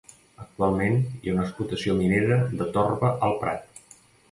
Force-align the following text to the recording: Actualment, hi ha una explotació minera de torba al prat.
Actualment, 0.43 0.97
hi 1.17 1.31
ha 1.33 1.35
una 1.35 1.45
explotació 1.49 1.95
minera 2.01 2.41
de 2.63 2.69
torba 2.79 3.15
al 3.31 3.39
prat. 3.47 3.89